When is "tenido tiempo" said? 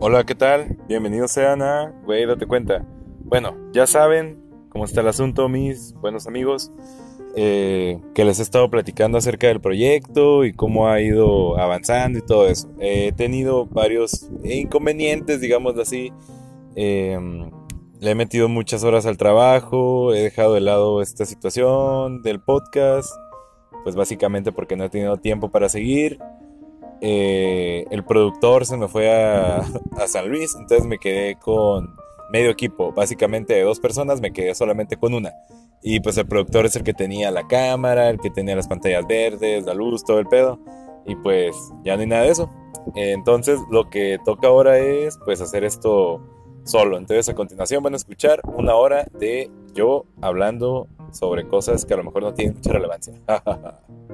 24.90-25.50